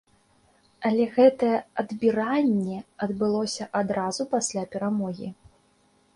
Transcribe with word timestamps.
Але 0.89 1.03
гэтае 1.17 1.57
адбіранне 1.83 2.77
адбылося 3.07 3.69
адразу 3.83 4.21
пасля 4.35 4.67
перамогі. 4.75 5.33